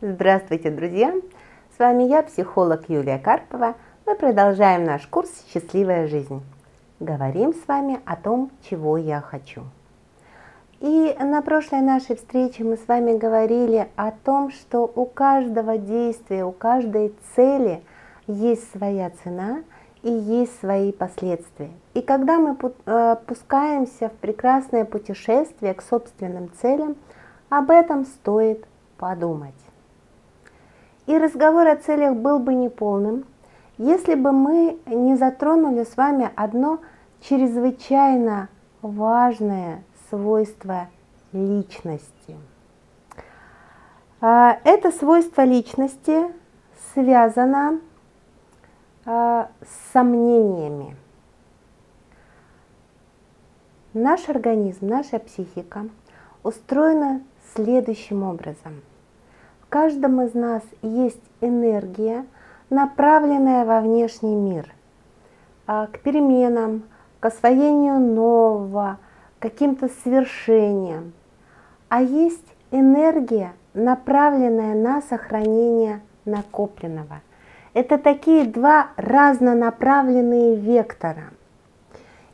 Здравствуйте, 0.00 0.70
друзья! 0.70 1.12
С 1.74 1.78
вами 1.80 2.04
я, 2.04 2.22
психолог 2.22 2.88
Юлия 2.88 3.18
Карпова. 3.18 3.74
Мы 4.06 4.14
продолжаем 4.14 4.84
наш 4.84 5.08
курс 5.08 5.28
«Счастливая 5.52 6.06
жизнь». 6.06 6.40
Говорим 7.00 7.52
с 7.52 7.66
вами 7.66 7.98
о 8.04 8.14
том, 8.14 8.52
чего 8.70 8.96
я 8.96 9.20
хочу. 9.20 9.62
И 10.78 11.16
на 11.18 11.42
прошлой 11.42 11.80
нашей 11.80 12.14
встрече 12.14 12.62
мы 12.62 12.76
с 12.76 12.86
вами 12.86 13.18
говорили 13.18 13.88
о 13.96 14.12
том, 14.12 14.52
что 14.52 14.88
у 14.94 15.04
каждого 15.04 15.78
действия, 15.78 16.44
у 16.44 16.52
каждой 16.52 17.12
цели 17.34 17.82
есть 18.28 18.70
своя 18.70 19.10
цена 19.24 19.64
и 20.04 20.12
есть 20.12 20.60
свои 20.60 20.92
последствия. 20.92 21.72
И 21.94 22.02
когда 22.02 22.38
мы 22.38 22.56
э, 22.86 23.16
пускаемся 23.26 24.10
в 24.10 24.12
прекрасное 24.12 24.84
путешествие 24.84 25.74
к 25.74 25.82
собственным 25.82 26.52
целям, 26.62 26.94
об 27.48 27.72
этом 27.72 28.04
стоит 28.04 28.64
подумать. 28.96 29.54
И 31.08 31.16
разговор 31.16 31.66
о 31.66 31.76
целях 31.76 32.16
был 32.16 32.38
бы 32.38 32.52
неполным, 32.52 33.24
если 33.78 34.14
бы 34.14 34.30
мы 34.30 34.78
не 34.84 35.16
затронули 35.16 35.84
с 35.84 35.96
вами 35.96 36.30
одно 36.36 36.80
чрезвычайно 37.22 38.50
важное 38.82 39.82
свойство 40.10 40.88
личности. 41.32 42.36
А, 44.20 44.58
это 44.64 44.90
свойство 44.90 45.46
личности 45.46 46.26
связано 46.92 47.80
а, 49.06 49.48
с 49.62 49.92
сомнениями. 49.94 50.94
Наш 53.94 54.28
организм, 54.28 54.88
наша 54.88 55.18
психика 55.18 55.88
устроена 56.42 57.22
следующим 57.54 58.24
образом. 58.24 58.82
В 59.68 59.70
каждом 59.70 60.22
из 60.22 60.32
нас 60.32 60.62
есть 60.80 61.20
энергия, 61.42 62.24
направленная 62.70 63.66
во 63.66 63.82
внешний 63.82 64.34
мир, 64.34 64.72
а, 65.66 65.88
к 65.88 65.98
переменам, 65.98 66.84
к 67.20 67.26
освоению 67.26 68.00
нового, 68.00 68.96
каким-то 69.38 69.90
свершениям. 70.02 71.12
А 71.90 72.00
есть 72.00 72.46
энергия, 72.70 73.52
направленная 73.74 74.74
на 74.74 75.02
сохранение 75.02 76.00
накопленного. 76.24 77.20
Это 77.74 77.98
такие 77.98 78.46
два 78.46 78.86
разнонаправленные 78.96 80.56
вектора. 80.56 81.24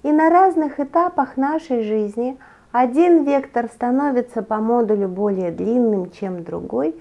И 0.04 0.12
на 0.12 0.30
разных 0.30 0.78
этапах 0.78 1.36
нашей 1.36 1.82
жизни 1.82 2.38
один 2.70 3.24
вектор 3.24 3.66
становится 3.66 4.42
по 4.42 4.58
модулю 4.58 5.08
более 5.08 5.50
длинным, 5.50 6.12
чем 6.12 6.44
другой, 6.44 6.94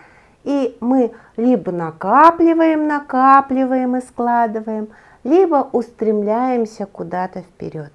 и 0.43 0.77
мы 0.79 1.13
либо 1.37 1.71
накапливаем, 1.71 2.87
накапливаем 2.87 3.95
и 3.97 4.01
складываем, 4.01 4.89
либо 5.23 5.69
устремляемся 5.71 6.85
куда-то 6.85 7.41
вперед. 7.41 7.91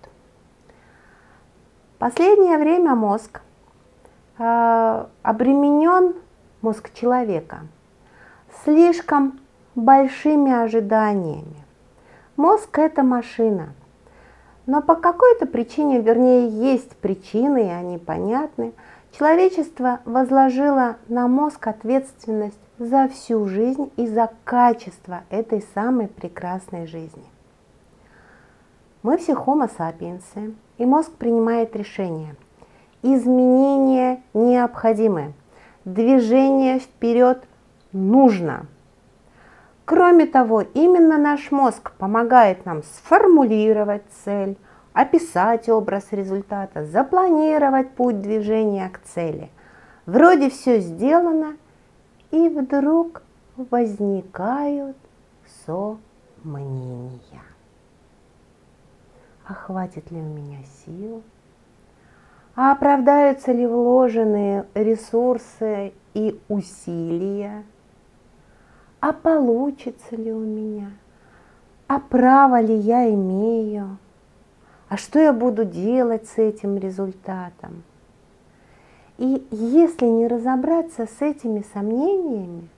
Последнее 1.99 2.59
время 2.59 2.95
мозг 2.95 3.41
э, 4.39 5.05
обременен, 5.23 6.15
мозг 6.63 6.93
человека, 6.95 7.61
слишком 8.65 9.41
большими 9.75 10.53
ожиданиями. 10.53 11.65
Мозг– 12.37 12.79
это 12.79 13.03
машина. 13.03 13.71
Но 14.67 14.83
по 14.83 14.95
какой-то 14.95 15.47
причине, 15.47 16.01
вернее, 16.01 16.49
есть 16.49 16.97
причины, 16.99 17.67
и 17.67 17.71
они 17.71 17.99
понятны, 17.99 18.75
человечество 19.13 20.01
возложило 20.05 20.97
на 21.09 21.29
мозг 21.29 21.67
ответственность 21.67 22.59
за 22.79 23.09
всю 23.09 23.47
жизнь 23.47 23.91
и 23.97 24.07
за 24.07 24.31
качество 24.45 25.23
этой 25.31 25.63
самой 25.75 26.09
прекрасной 26.09 26.87
жизни. 26.87 27.25
Мы 29.03 29.17
все 29.19 29.33
homo 29.33 29.71
sapiens, 29.79 30.55
и 30.77 30.85
мозг 30.85 31.13
принимает 31.13 31.75
решение. 31.77 32.37
Изменения 33.03 34.23
необходимы, 34.35 35.33
движение 35.85 36.79
вперед 36.79 37.45
нужно. 37.93 38.67
Кроме 39.85 40.27
того, 40.27 40.63
именно 40.75 41.17
наш 41.17 41.51
мозг 41.51 41.93
помогает 41.93 42.67
нам 42.67 42.83
сформулировать 42.83 44.03
цель, 44.25 44.57
описать 44.99 45.69
образ 45.69 46.09
результата, 46.11 46.85
запланировать 46.85 47.93
путь 47.93 48.21
движения 48.21 48.89
к 48.89 49.01
цели. 49.03 49.49
Вроде 50.07 50.51
все 50.51 50.81
сделано, 50.81 51.57
и 52.33 52.49
вдруг 52.49 53.23
возникают 53.57 54.97
сомнения. 55.65 57.45
А 59.47 59.55
хватит 59.55 60.11
ли 60.11 60.19
у 60.19 60.25
меня 60.25 60.59
сил, 60.85 61.23
а 62.57 62.73
оправдаются 62.73 63.53
ли 63.53 63.69
вложенные 63.69 64.67
ресурсы 64.75 65.93
и 66.15 66.41
усилия, 66.49 67.63
а 68.99 69.13
получится 69.13 70.17
ли 70.17 70.33
у 70.33 70.41
меня, 70.41 70.91
а 71.87 72.01
право 72.01 72.61
ли 72.61 72.75
я 72.75 73.09
имею, 73.09 73.97
а 74.89 74.97
что 74.97 75.19
я 75.19 75.33
буду 75.33 75.65
делать 75.65 76.27
с 76.29 76.39
этим 76.39 76.79
результатом. 76.79 77.83
И 79.19 79.47
если 79.51 80.07
не 80.07 80.27
разобраться 80.27 81.07
с 81.07 81.21
этими 81.21 81.65
сомнениями, 81.75 82.69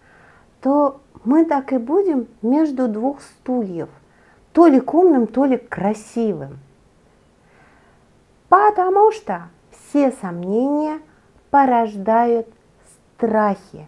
то 0.60 1.00
мы 1.24 1.44
так 1.44 1.72
и 1.72 1.78
будем 1.78 2.26
между 2.42 2.88
двух 2.88 3.20
стульев 3.20 3.88
то 4.52 4.66
ли 4.66 4.80
к 4.80 4.92
умным, 4.94 5.26
то 5.26 5.44
ли 5.44 5.56
красивым. 5.56 6.58
Потому 8.48 9.12
что 9.12 9.42
все 9.70 10.10
сомнения 10.10 10.98
порождают 11.50 12.48
страхи, 13.16 13.86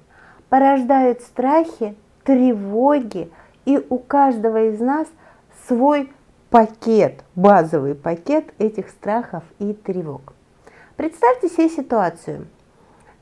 порождают 0.48 1.20
страхи, 1.22 1.96
тревоги, 2.24 3.30
и 3.64 3.84
у 3.88 3.98
каждого 3.98 4.68
из 4.68 4.80
нас 4.80 5.08
свой 5.66 6.12
пакет, 6.52 7.24
базовый 7.34 7.94
пакет 7.94 8.52
этих 8.58 8.90
страхов 8.90 9.42
и 9.58 9.72
тревог. 9.72 10.34
Представьте 10.96 11.48
себе 11.48 11.70
ситуацию. 11.70 12.46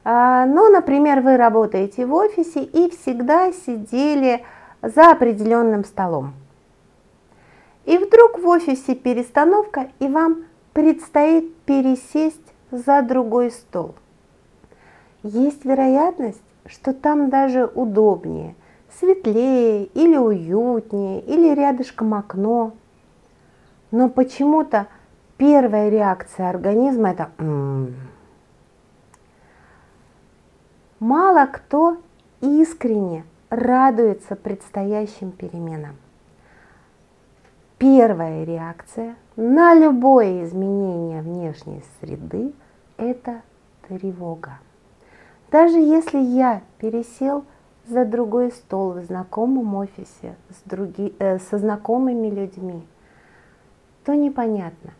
А, 0.03 0.45
ну, 0.47 0.69
например, 0.69 1.21
вы 1.21 1.37
работаете 1.37 2.07
в 2.07 2.13
офисе 2.13 2.65
и 2.65 2.91
всегда 2.91 3.53
сидели 3.53 4.45
за 4.83 5.13
определенным 5.13 5.85
столом. 5.85 6.35
И 7.85 7.99
вдруг 7.99 8.41
в 8.41 8.49
офисе 8.49 8.97
перестановка, 8.97 9.91
и 10.01 10.09
вам 10.09 10.47
предстоит 10.73 11.55
пересесть 11.59 12.53
за 12.73 13.01
другой 13.03 13.53
стол. 13.53 13.95
Есть 15.23 15.65
вероятность, 15.65 16.43
что 16.67 16.93
там 16.93 17.31
даже 17.31 17.67
удобнее, 17.67 18.57
светлее 18.99 19.85
или 19.85 20.17
уютнее, 20.17 21.21
или 21.21 21.55
рядышком 21.55 22.15
окно. 22.15 22.73
Но 23.91 24.09
почему-то 24.09 24.87
первая 25.37 25.89
реакция 25.89 26.49
организма 26.49 27.11
это 27.11 27.31
м-м". 27.39 27.95
Мало 31.01 31.47
кто 31.47 31.97
искренне 32.41 33.25
радуется 33.49 34.37
предстоящим 34.37 35.33
переменам. 35.33 35.97
Первая 37.79 38.45
реакция 38.45 39.17
на 39.37 39.75
любое 39.75 40.45
изменение 40.45 41.23
внешней 41.23 41.83
среды– 41.99 42.53
это 42.99 43.41
тревога. 43.89 44.59
Даже 45.51 45.79
если 45.79 46.19
я 46.19 46.61
пересел 46.79 47.45
за 47.87 48.05
другой 48.05 48.53
стол 48.53 48.93
в 48.93 49.05
знакомом 49.05 49.75
офисе 49.75 50.37
с 50.51 50.69
други, 50.69 51.15
э, 51.19 51.39
со 51.39 51.59
знакомыми 51.59 52.29
людьми, 52.29 52.87
то 54.05 54.15
непонятно, 54.15 54.93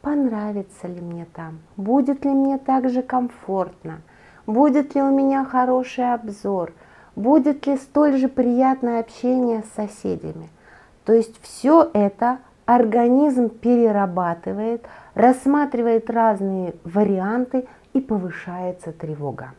понравится 0.00 0.86
ли 0.86 1.00
мне 1.00 1.26
там, 1.32 1.60
будет 1.76 2.24
ли 2.24 2.30
мне 2.30 2.58
так 2.58 2.88
же 2.90 3.02
комфортно, 3.02 4.00
будет 4.46 4.94
ли 4.94 5.02
у 5.02 5.10
меня 5.10 5.44
хороший 5.44 6.12
обзор, 6.12 6.72
будет 7.16 7.66
ли 7.66 7.76
столь 7.76 8.16
же 8.16 8.28
приятное 8.28 9.00
общение 9.00 9.62
с 9.62 9.76
соседями– 9.76 10.48
то 11.04 11.12
есть 11.12 11.40
все 11.42 11.90
это 11.92 12.38
организм 12.64 13.48
перерабатывает, 13.48 14.86
рассматривает 15.14 16.08
разные 16.08 16.74
варианты 16.84 17.66
и 17.92 18.00
повышается 18.00 18.92
тревога. 18.92 19.52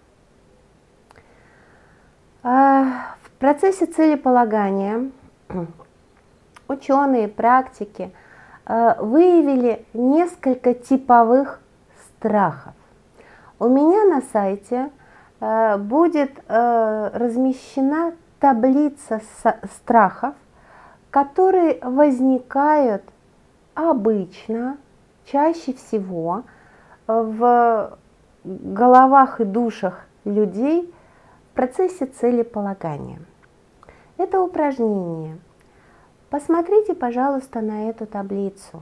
А, 2.44 3.16
в 3.22 3.31
процессе 3.31 3.86
целеполагания 3.86 5.12
ученые, 6.68 7.28
практики 7.28 8.12
выявили 8.65 9.86
несколько 9.94 10.74
типовых 10.74 11.60
страхов. 12.18 12.74
У 13.60 13.68
меня 13.68 14.06
на 14.06 14.21
сайте 14.21 14.89
э, 15.39 15.77
будет 15.77 16.31
э, 16.48 17.10
размещена 17.13 18.13
таблица 18.39 19.21
страхов, 19.75 20.36
которые 21.10 21.80
возникают 21.81 23.04
обычно, 23.74 24.77
чаще 25.25 25.74
всего 25.74 26.44
в 27.07 27.98
головах 28.44 29.39
и 29.39 29.45
душах 29.45 30.06
людей 30.25 30.94
в 31.51 31.56
процессе 31.56 32.06
целеполагания. 32.06 33.19
Это 34.18 34.42
упражнение. 34.42 35.38
Посмотрите, 36.33 36.95
пожалуйста, 36.95 37.62
на 37.62 37.91
эту 37.91 38.07
таблицу. 38.07 38.81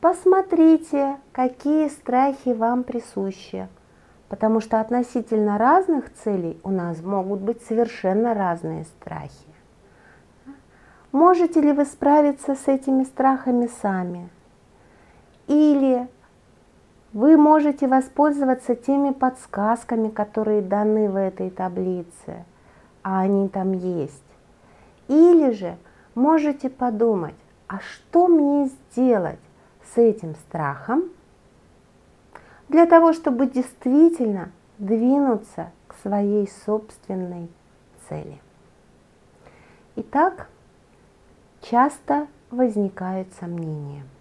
Посмотрите, 0.00 1.18
какие 1.30 1.86
страхи 1.86 2.48
вам 2.48 2.82
присущи, 2.82 3.68
потому 4.28 4.58
что 4.58 4.80
относительно 4.80 5.56
разных 5.56 6.12
целей 6.12 6.58
у 6.64 6.72
нас 6.72 7.00
могут 7.00 7.38
быть 7.38 7.62
совершенно 7.62 8.34
разные 8.34 8.86
страхи. 8.86 9.54
Можете 11.12 11.60
ли 11.60 11.70
вы 11.70 11.84
справиться 11.84 12.56
с 12.56 12.66
этими 12.66 13.04
страхами 13.04 13.68
сами? 13.80 14.30
Или 15.46 16.08
вы 17.12 17.36
можете 17.36 17.86
воспользоваться 17.86 18.74
теми 18.74 19.12
подсказками, 19.12 20.08
которые 20.08 20.60
даны 20.60 21.08
в 21.08 21.14
этой 21.14 21.50
таблице, 21.50 22.44
а 23.04 23.20
они 23.20 23.48
там 23.48 23.74
есть. 23.74 24.24
Или 25.06 25.52
же 25.52 25.76
можете 26.14 26.70
подумать, 26.70 27.34
а 27.66 27.80
что 27.80 28.28
мне 28.28 28.68
сделать 28.68 29.38
с 29.94 29.98
этим 29.98 30.34
страхом 30.34 31.04
для 32.68 32.86
того, 32.86 33.12
чтобы 33.12 33.46
действительно 33.46 34.50
двинуться 34.78 35.70
к 35.88 35.94
своей 36.02 36.48
собственной 36.64 37.48
цели. 38.08 38.40
Итак, 39.96 40.48
часто 41.60 42.26
возникают 42.50 43.28
сомнения– 43.34 44.04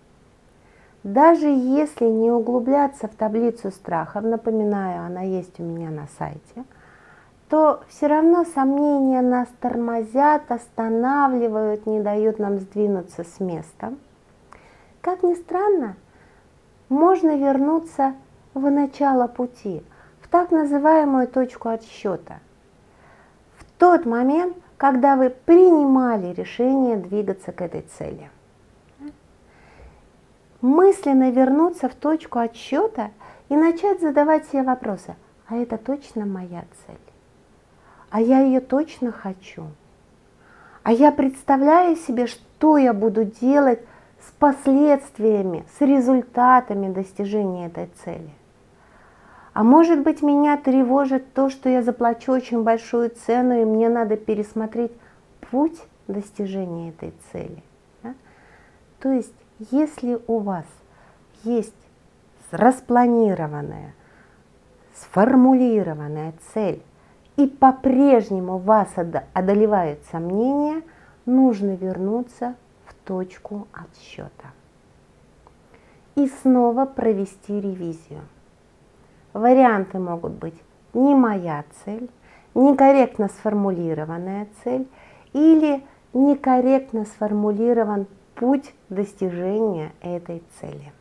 даже 1.03 1.47
если 1.47 2.06
не 2.06 2.30
углубляться 2.30 3.07
в 3.07 3.15
таблицу 3.15 3.71
страхов, 3.71 4.24
напоминаю, 4.24 5.06
она 5.06 5.21
есть 5.21 5.57
у 5.59 5.63
меня 5.63 5.89
на 5.89 6.07
сайте, 6.18 6.65
то 7.50 7.81
все 7.88 8.07
равно 8.07 8.46
сомнения 8.46 9.22
нас 9.22 9.48
тормозят, 9.60 10.51
останавливают, 10.51 11.86
не 11.86 12.00
дают 12.00 12.40
нам 12.40 12.60
сдвинуться 12.60 13.24
с 13.24 13.40
места. 13.40 13.94
Как 15.01 15.24
ни 15.24 15.34
странно, 15.34 15.96
можно 16.90 17.36
вернуться 17.36 18.13
в 18.54 18.69
начало 18.69 19.28
пути, 19.28 19.84
в 20.22 20.28
так 20.28 20.51
называемую 20.51 21.28
точку 21.28 21.69
отсчета. 21.69 22.40
В 23.57 23.63
тот 23.80 24.06
момент, 24.06 24.56
когда 24.78 25.16
вы 25.16 25.30
принимали 25.30 26.34
решение 26.34 26.98
двигаться 26.98 27.51
к 27.51 27.62
этой 27.62 27.81
цели– 27.81 28.30
мысленно 30.62 31.31
вернуться 31.31 31.90
в 31.90 31.96
точку 31.96 32.40
отсчета 32.40 33.12
и 33.50 33.56
начать 33.56 34.01
задавать 34.01 34.48
себе 34.48 34.63
вопросы. 34.63 35.16
А 35.48 35.56
это 35.56 35.78
точно 35.78 36.25
моя 36.25 36.66
цель? 36.86 37.19
А 38.09 38.21
я 38.21 38.41
ее 38.41 38.59
точно 38.59 39.11
хочу? 39.11 39.67
А 40.83 40.91
я 40.91 41.11
представляю 41.11 41.95
себе, 41.95 42.27
что 42.27 42.77
я 42.77 42.94
буду 42.94 43.25
делать 43.25 43.79
с 44.19 44.31
последствиями, 44.39 45.65
с 45.77 45.81
результатами 45.81 46.91
достижения 46.91 47.67
этой 47.67 47.89
цели. 48.03 48.29
А 49.53 49.63
может 49.63 50.01
быть 50.01 50.21
меня 50.21 50.57
тревожит 50.57 51.33
то, 51.33 51.50
что 51.50 51.69
я 51.69 51.83
заплачу 51.83 52.31
очень 52.31 52.63
большую 52.63 53.09
цену, 53.09 53.61
и 53.61 53.65
мне 53.65 53.89
надо 53.89 54.15
пересмотреть 54.17 54.91
путь 55.51 55.79
достижения 56.07 56.89
этой 56.89 57.13
цели. 57.31 57.63
Да? 58.03 58.13
То 59.00 59.12
есть 59.12 59.33
если 59.71 60.19
у 60.27 60.39
вас 60.39 60.65
есть 61.44 61.75
распланированная, 62.51 63.94
сформулированная 64.95 66.33
цель, 66.53 66.81
и 67.39 67.47
по-прежнему 67.47 68.57
вас 68.57 68.89
одолевают 69.33 70.03
сомнения, 70.12 70.81
нужно 71.25 71.75
вернуться 71.75 72.56
в 72.86 72.94
точку 73.07 73.65
отсчета. 73.71 74.51
И 76.15 76.27
снова 76.27 76.86
провести 76.86 77.62
ревизию. 77.62 78.24
Варианты 79.31 80.00
могут 80.00 80.33
быть 80.33 80.62
не 80.94 81.15
моя 81.15 81.63
цель, 81.86 82.09
некорректно 82.56 83.30
сформулированная 83.30 84.50
цель 84.65 84.86
или 85.31 85.81
некорректно 86.12 87.06
сформулирован 87.06 88.07
путь 88.36 88.74
достижения 88.89 89.94
этой 90.01 90.44
цели. 90.59 90.91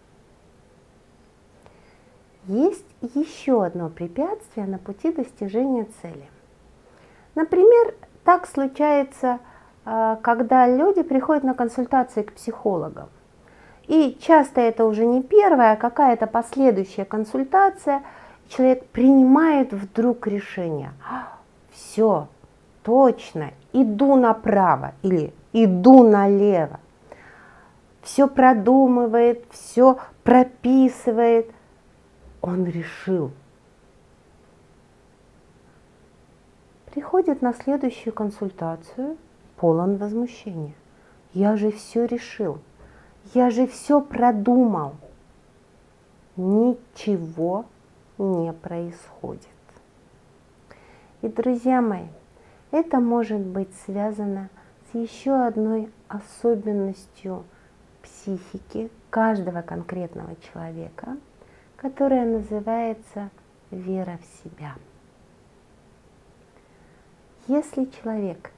Есть 2.48 2.84
еще 3.14 3.64
одно 3.64 3.88
препятствие 3.88 4.66
на 4.66 4.78
пути 4.78 5.12
достижения 5.12 5.86
цели. 6.02 6.28
Например, 7.34 7.94
так 8.24 8.46
случается, 8.46 9.38
а, 9.84 10.16
когда 10.16 10.66
люди 10.66 11.02
приходят 11.02 11.44
на 11.44 11.54
консультации 11.54 12.22
к 12.22 12.32
психологам. 12.32 13.08
И 13.86 14.18
часто 14.20 14.60
это 14.60 14.84
уже 14.84 15.06
не 15.06 15.22
первая, 15.22 15.74
а 15.74 15.76
какая-то 15.76 16.26
последующая 16.26 17.04
консультация. 17.04 18.02
Человек 18.48 18.86
принимает 18.86 19.72
вдруг 19.72 20.26
решение. 20.26 20.92
Все, 21.70 22.28
точно, 22.82 23.50
иду 23.72 24.16
направо 24.16 24.94
или 25.02 25.32
иду 25.52 26.02
налево 26.02 26.80
все 28.08 28.26
продумывает, 28.26 29.44
все 29.50 29.98
прописывает. 30.24 31.50
Он 32.40 32.64
решил. 32.64 33.30
Приходит 36.86 37.42
на 37.42 37.52
следующую 37.52 38.12
консультацию, 38.12 39.16
полон 39.56 39.96
возмущения. 39.96 40.74
Я 41.32 41.56
же 41.56 41.70
все 41.70 42.06
решил, 42.06 42.58
я 43.34 43.50
же 43.50 43.66
все 43.66 44.00
продумал. 44.00 44.94
Ничего 46.36 47.66
не 48.16 48.52
происходит. 48.52 49.46
И, 51.22 51.28
друзья 51.28 51.82
мои, 51.82 52.06
это 52.70 53.00
может 53.00 53.40
быть 53.40 53.74
связано 53.84 54.48
с 54.90 54.94
еще 54.94 55.32
одной 55.32 55.90
особенностью– 56.08 57.44
психики 58.02 58.90
каждого 59.10 59.62
конкретного 59.62 60.34
человека, 60.52 61.16
которая 61.78 62.26
называется 62.26 63.30
вера 63.70 64.18
в 64.20 64.42
себя. 64.42 64.74
Если 67.46 67.86
человек 68.02 68.50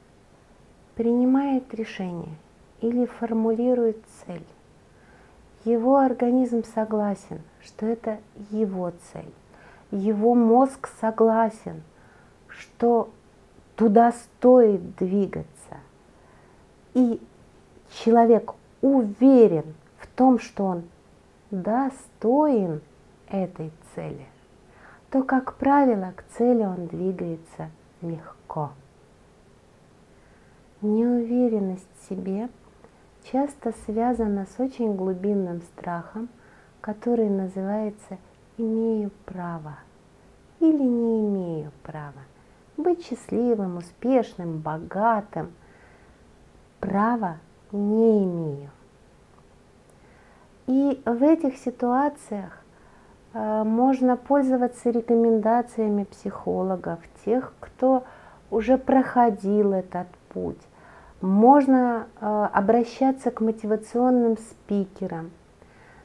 принимает 0.96 1.72
решение 1.74 2.34
или 2.80 3.04
формулирует 3.04 3.98
цель, 4.26 4.44
его 5.64 5.98
организм 5.98 6.64
согласен, 6.64 7.42
что 7.62 7.86
это 7.86 8.18
его 8.50 8.92
цель, 9.12 9.32
его 9.90 10.34
мозг 10.34 10.88
согласен, 11.00 11.82
что 12.48 13.10
туда 13.76 14.12
стоит 14.12 14.96
двигаться, 14.96 15.76
и 16.94 17.20
человек 18.02 18.54
уверен 18.80 19.74
в 19.98 20.06
том, 20.06 20.38
что 20.38 20.64
он 20.64 20.84
достоин 21.50 22.80
этой 23.30 23.72
цели, 23.94 24.26
то, 25.10 25.22
как 25.22 25.54
правило, 25.54 26.12
к 26.16 26.24
цели 26.36 26.62
он 26.62 26.86
двигается 26.86 27.70
легко. 28.02 28.72
Неуверенность 30.82 31.88
в 31.98 32.08
себе 32.08 32.48
часто 33.24 33.72
связана 33.84 34.46
с 34.46 34.60
очень 34.60 34.96
глубинным 34.96 35.62
страхом, 35.62 36.28
который 36.80 37.28
называется 37.28 38.18
«имею 38.56 39.10
право» 39.26 39.76
или 40.60 40.82
«не 40.82 41.20
имею 41.26 41.70
права» 41.82 42.22
быть 42.82 43.04
счастливым, 43.04 43.76
успешным, 43.76 44.58
богатым. 44.58 45.52
Право 46.80 47.38
не 47.72 48.24
имею. 48.24 48.70
И 50.66 51.02
в 51.04 51.22
этих 51.22 51.56
ситуациях 51.58 52.59
можно 53.32 54.16
пользоваться 54.16 54.90
рекомендациями 54.90 56.04
психологов, 56.04 56.98
тех, 57.24 57.52
кто 57.60 58.04
уже 58.50 58.76
проходил 58.78 59.72
этот 59.72 60.08
путь. 60.30 60.60
Можно 61.20 62.06
э, 62.20 62.48
обращаться 62.52 63.30
к 63.30 63.40
мотивационным 63.40 64.36
спикерам. 64.38 65.30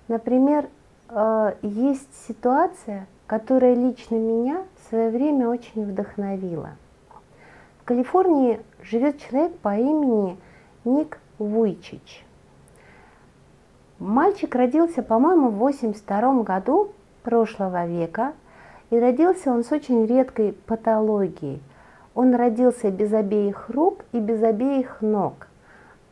Например, 0.08 0.68
э, 1.10 1.54
есть 1.62 2.28
ситуация, 2.28 3.08
которая 3.26 3.74
лично 3.76 4.16
меня 4.16 4.64
в 4.78 4.90
свое 4.90 5.10
время 5.10 5.50
очень 5.50 5.86
вдохновила. 5.86 6.72
В 7.82 7.86
Калифорнии 7.86 8.62
живет 8.84 9.20
человек 9.20 9.58
по 9.60 9.76
имени 9.76 10.38
Ник 10.84 11.20
Вуйчич. 11.40 12.26
Мальчик 14.00 14.54
родился, 14.54 15.02
по-моему, 15.02 15.50
в 15.50 15.56
82 15.56 16.44
году 16.44 16.92
прошлого 17.26 17.88
века, 17.88 18.34
и 18.92 19.00
родился 19.00 19.52
он 19.52 19.64
с 19.64 19.72
очень 19.72 20.06
редкой 20.06 20.54
патологией. 20.54 21.62
Он 22.14 22.34
родился 22.36 22.92
без 22.92 23.12
обеих 23.12 23.70
рук 23.70 24.06
и 24.14 24.20
без 24.20 24.42
обеих 24.42 25.02
ног. 25.02 25.48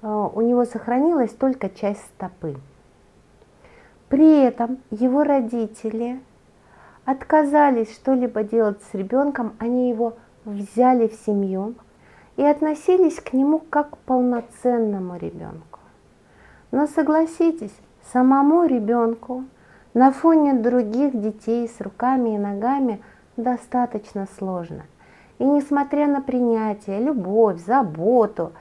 А, 0.01 0.27
у 0.27 0.41
него 0.41 0.65
сохранилась 0.65 1.31
только 1.31 1.69
часть 1.69 2.03
стопы. 2.15 2.57
При 4.09 4.41
этом 4.41 4.79
его 4.91 5.23
родители 5.23 6.19
отказались 7.05 7.93
что-либо 7.93 8.43
делать 8.43 8.81
с 8.91 8.93
ребенком, 8.93 9.53
они 9.59 9.89
его 9.89 10.15
взяли 10.45 11.07
в 11.07 11.13
семью 11.25 11.75
и 12.35 12.43
относились 12.43 13.19
к 13.19 13.33
нему 13.33 13.59
как 13.59 13.91
к 13.91 13.97
полноценному 13.99 15.17
ребенку. 15.17 15.79
Но 16.71 16.87
согласитесь, 16.87 17.75
самому 18.11 18.65
ребенку 18.65 19.45
на 19.93 20.11
фоне 20.11 20.53
других 20.53 21.19
детей 21.19 21.67
с 21.67 21.79
руками 21.79 22.35
и 22.35 22.37
ногами 22.37 23.01
достаточно 23.37 24.27
сложно. 24.37 24.83
И 25.39 25.43
несмотря 25.43 26.07
на 26.07 26.21
принятие, 26.21 26.99
любовь, 26.99 27.63
заботу 27.63 28.53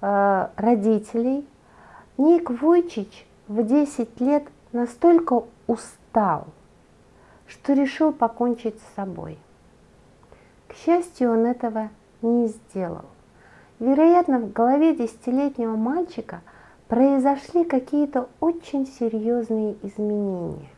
э, 0.00 0.48
родителей, 0.56 1.46
Ник 2.18 2.50
Войчич 2.50 3.26
в 3.48 3.62
10 3.62 4.20
лет 4.20 4.44
настолько 4.72 5.42
устал, 5.66 6.46
что 7.46 7.72
решил 7.72 8.12
покончить 8.12 8.78
с 8.78 8.94
собой. 8.96 9.38
К 10.68 10.74
счастью, 10.74 11.32
он 11.32 11.46
этого 11.46 11.88
не 12.22 12.48
сделал. 12.48 13.06
Вероятно, 13.80 14.38
в 14.38 14.52
голове 14.52 14.94
десятилетнего 14.94 15.76
мальчика– 15.76 16.40
произошли 16.90 17.64
какие-то 17.64 18.28
очень 18.40 18.84
серьезные 18.84 19.76
изменения. 19.84 20.68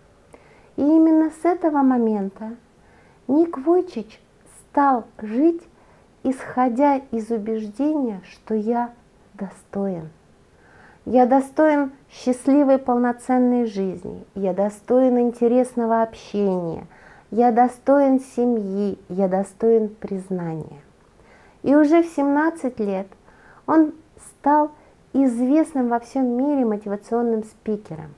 И 0.77 0.83
именно 0.83 1.31
с 1.31 1.45
этого 1.47 1.79
момента 1.79 2.55
Ник 3.29 3.57
Войчич 3.57 4.21
стал 4.61 5.07
жить, 5.19 5.63
исходя 6.23 6.97
из 6.97 7.31
убеждения, 7.31 8.21
что 8.31 8.55
я 8.55 8.93
достоин. 9.33 10.11
Я 11.07 11.25
достоин 11.25 11.93
счастливой 12.11 12.77
полноценной 12.77 13.65
жизни, 13.65 14.23
я 14.35 14.53
достоин 14.53 15.19
интересного 15.19 16.03
общения, 16.03 16.87
я 17.31 17.53
достоин 17.53 18.21
семьи, 18.21 18.99
я 19.09 19.29
достоин 19.29 19.89
признания. 19.89 20.83
И 21.63 21.75
уже 21.75 22.03
в 22.03 22.07
17 22.07 22.79
лет 22.81 23.07
он 23.67 23.95
стал 24.19 24.73
известным 25.13 25.89
во 25.89 26.01
всем 26.01 26.37
мире 26.37 26.65
мотивационным 26.65 27.45
спикером. 27.45 28.15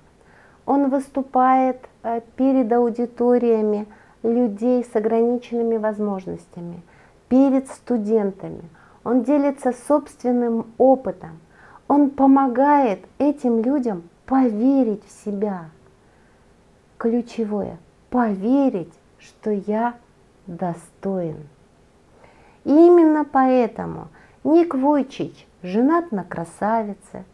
Он 0.67 0.89
выступает 0.89 1.79
э, 2.03 2.21
перед 2.37 2.73
аудиториями 2.73 3.87
людей 4.23 4.85
с 4.85 4.97
ограниченными 4.97 5.77
возможностями, 5.77 6.83
перед 7.29 7.69
студентами. 7.69 8.63
Он 9.05 9.23
делится 9.23 9.75
собственным 9.87 10.67
опытом. 10.79 11.41
Он 11.89 12.11
помогает 12.11 13.01
этим 13.19 13.61
людям 13.61 14.05
поверить 14.25 15.05
в 15.05 15.25
себя. 15.25 15.67
Ключевое– 16.97 17.77
поверить, 18.11 18.93
что 19.19 19.51
я 19.51 19.95
достоин. 20.47 21.49
И 22.65 22.71
именно 22.71 23.25
поэтому 23.25 24.09
Ник 24.45 24.75
Войчич 24.75 25.47
женат 25.63 26.13
на 26.13 26.23
красавице, 26.23 27.25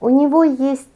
у 0.00 0.10
него 0.10 0.44
есть 0.44 0.90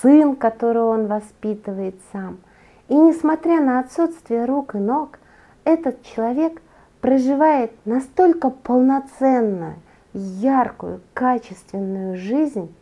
сын, 0.00 0.36
которого 0.36 0.90
он 0.94 1.08
воспитывает 1.08 1.96
сам. 2.12 2.38
И 2.86 2.94
несмотря 2.94 3.60
на 3.60 3.80
отсутствие 3.80 4.44
рук 4.44 4.76
и 4.76 4.78
ног, 4.78 5.18
этот 5.64 6.02
человек 6.04 6.62
проживает 7.00 7.72
настолько 7.84 8.48
полноценную, 8.48 9.74
яркую, 10.14 11.00
качественную 11.14 12.16
жизнь, 12.16 12.72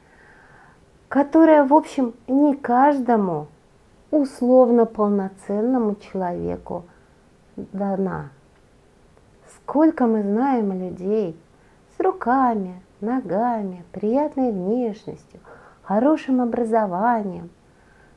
которая, 1.08 1.64
в 1.64 1.72
общем, 1.72 2.14
не 2.28 2.54
каждому 2.54 3.46
условно 4.10 4.84
полноценному 4.84 5.96
человеку 5.96 6.84
дана. 7.56 8.28
Сколько 9.56 10.06
мы 10.06 10.22
знаем 10.22 10.72
людей 10.78 11.36
с 11.96 12.00
руками, 12.00 12.82
ногами, 13.00 13.84
приятной 13.92 14.52
внешностью, 14.52 15.40
хорошим 15.82 16.40
образованием, 16.40 17.50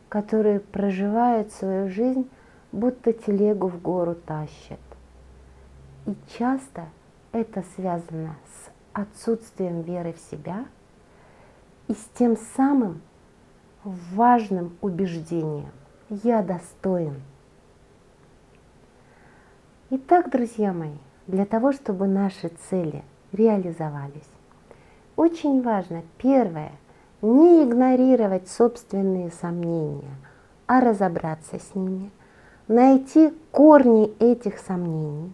которые 0.10 0.60
проживают 0.60 1.52
свою 1.52 1.90
жизнь, 1.90 2.30
будто 2.72 3.14
телегу 3.14 3.68
в 3.68 3.82
гору 3.82 4.16
тащат. 4.16 4.80
И 6.06 6.16
часто 6.38 6.86
это 7.32 7.64
связано 7.76 8.36
с 8.46 8.70
отсутствием 8.94 9.82
веры 9.82 10.14
в 10.14 10.20
себя 10.32 10.66
и 11.88 11.94
с 11.94 12.10
тем 12.16 12.38
самым 12.56 13.02
важным 13.84 14.78
убеждением 14.82 15.72
«я 16.10 16.42
достоин». 16.42 17.22
Итак, 19.92 20.30
друзья 20.30 20.74
мои, 20.74 20.98
для 21.28 21.46
того, 21.46 21.72
чтобы 21.72 22.08
наши 22.08 22.50
цели 22.70 23.04
реализовались, 23.32 24.30
очень 25.16 25.62
важно, 25.62 26.04
первое, 26.18 26.72
не 27.22 27.64
игнорировать 27.64 28.48
собственные 28.48 29.32
сомнения, 29.32 30.16
а 30.68 30.82
разобраться 30.82 31.60
с 31.60 31.76
ними, 31.76 32.12
найти 32.68 33.34
корни 33.52 34.14
этих 34.20 34.60
сомнений. 34.60 35.34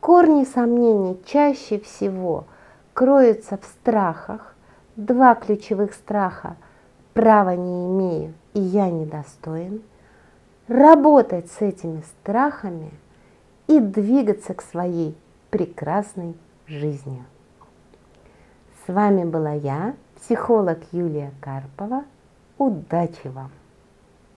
Корни 0.00 0.44
сомнений 0.44 1.18
чаще 1.24 1.78
всего 1.78 2.44
кроются 2.92 3.56
в 3.56 3.64
страхах. 3.64 4.54
Два 4.96 5.34
ключевых 5.34 5.92
страха– 5.92 6.56
права 7.16 7.56
не 7.56 7.86
имею 7.86 8.34
и 8.52 8.60
я 8.60 8.90
недостоин. 8.90 9.82
Работать 10.68 11.50
с 11.50 11.62
этими 11.62 12.02
страхами 12.02 12.90
и 13.66 13.80
двигаться 13.80 14.52
к 14.52 14.60
своей 14.60 15.16
прекрасной 15.50 16.34
жизни. 16.68 17.24
С 18.86 18.92
вами 18.92 19.24
была 19.24 19.52
я, 19.52 19.94
психолог 20.20 20.78
Юлия 20.92 21.32
Карпова. 21.40 22.04
Удачи 22.58 23.28
вам! 23.28 23.50